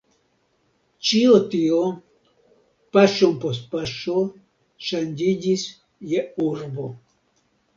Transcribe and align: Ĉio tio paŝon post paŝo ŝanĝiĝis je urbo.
Ĉio 1.09 1.35
tio 1.51 1.81
paŝon 2.97 3.37
post 3.45 3.69
paŝo 3.75 4.17
ŝanĝiĝis 4.89 5.69
je 6.15 6.25
urbo. 6.49 6.89